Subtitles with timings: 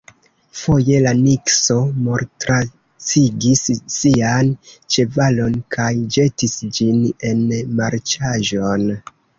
[0.59, 1.75] Foje la nikso
[2.07, 3.61] mortlacigis
[3.99, 4.51] sian
[4.95, 7.47] ĉevalon kaj ĵetis ĝin en
[7.83, 8.93] marĉaĵon.